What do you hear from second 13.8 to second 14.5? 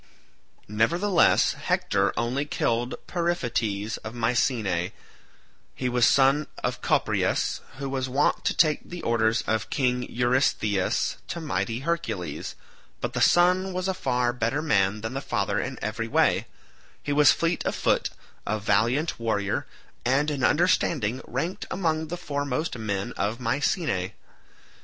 a far